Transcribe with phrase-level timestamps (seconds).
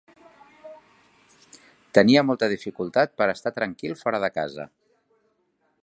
[1.97, 4.71] Tenia molta dificultat per estar tranquil fora de casa.